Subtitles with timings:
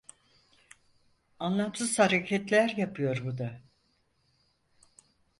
[1.39, 3.61] Anlamsız hareketler yapıyor bu da...